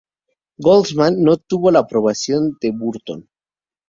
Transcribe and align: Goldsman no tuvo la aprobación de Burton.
Goldsman 0.57 1.21
no 1.21 1.37
tuvo 1.37 1.69
la 1.69 1.77
aprobación 1.77 2.57
de 2.59 2.71
Burton. 2.71 3.29